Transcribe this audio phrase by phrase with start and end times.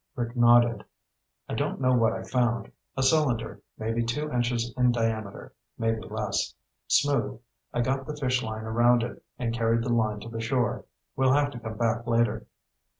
[0.15, 0.83] Rick nodded.
[1.47, 2.71] "I don't know what I found.
[2.97, 6.55] A cylinder, maybe two inches in diameter, maybe less.
[6.87, 7.39] Smooth.
[7.71, 10.85] I got the fish line around it and carried the line to the shore.
[11.15, 12.47] We'll have to come back later."